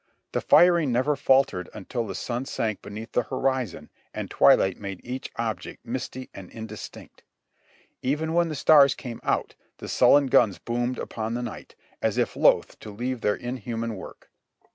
The 0.31 0.41
firing 0.41 0.91
never 0.91 1.15
faltered 1.15 1.69
until 1.75 2.07
the 2.07 2.15
sun 2.15 2.45
sank 2.45 2.81
beneath 2.81 3.11
the 3.11 3.21
horizon 3.21 3.91
and 4.15 4.31
twilight 4.31 4.79
made 4.79 4.99
each 5.03 5.29
object 5.35 5.85
misty 5.85 6.27
and 6.33 6.49
indistinct. 6.49 7.21
Even 8.01 8.33
when 8.33 8.49
the 8.49 8.55
stars 8.55 8.95
came 8.95 9.19
out, 9.23 9.53
the 9.77 9.87
sullen 9.87 10.25
guns 10.25 10.57
boomed 10.57 10.97
upon 10.97 11.35
the 11.35 11.43
night, 11.43 11.75
as 12.01 12.17
if 12.17 12.35
loath 12.35 12.79
to 12.79 12.89
leave 12.89 13.21
their 13.21 13.35
inhuman 13.35 13.95
work. 13.95 14.31